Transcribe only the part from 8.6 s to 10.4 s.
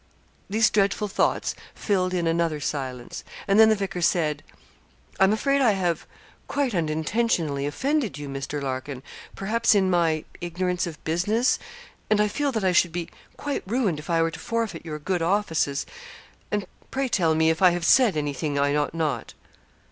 Larkin perhaps in my